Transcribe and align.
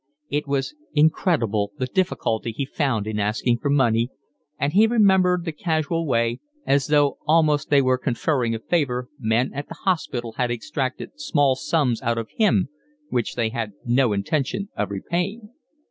It 0.31 0.47
was 0.47 0.73
incredible 0.95 1.73
the 1.77 1.85
difficulty 1.85 2.51
he 2.53 2.65
found 2.65 3.05
in 3.05 3.19
asking 3.19 3.59
for 3.59 3.69
money; 3.69 4.09
and 4.57 4.73
he 4.73 4.87
remembered 4.87 5.45
the 5.45 5.51
casual 5.51 6.07
way, 6.07 6.39
as 6.65 6.87
though 6.87 7.19
almost 7.27 7.69
they 7.69 7.83
were 7.83 7.99
conferring 7.99 8.55
a 8.55 8.59
favour, 8.59 9.09
men 9.19 9.53
at 9.53 9.67
the 9.67 9.75
hospital 9.83 10.31
had 10.37 10.49
extracted 10.49 11.19
small 11.21 11.55
sums 11.55 12.01
out 12.01 12.17
of 12.17 12.31
him 12.35 12.69
which 13.09 13.35
they 13.35 13.49
had 13.49 13.73
no 13.85 14.11
intention 14.11 14.69
of 14.75 14.89
repaying. 14.89 15.53